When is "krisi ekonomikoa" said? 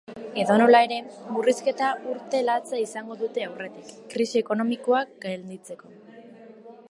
4.15-5.03